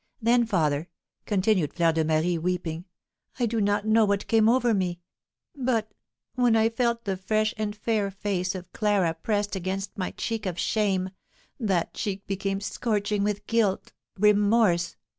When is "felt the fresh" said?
6.69-7.53